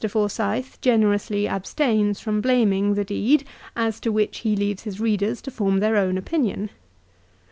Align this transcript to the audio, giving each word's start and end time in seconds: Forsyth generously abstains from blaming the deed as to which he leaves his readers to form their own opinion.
Forsyth 0.09 0.79
generously 0.81 1.47
abstains 1.47 2.19
from 2.19 2.41
blaming 2.41 2.95
the 2.95 3.03
deed 3.03 3.45
as 3.75 3.99
to 3.99 4.11
which 4.11 4.39
he 4.39 4.55
leaves 4.55 4.81
his 4.81 4.99
readers 4.99 5.43
to 5.43 5.51
form 5.51 5.79
their 5.79 5.95
own 5.95 6.17
opinion. 6.17 6.71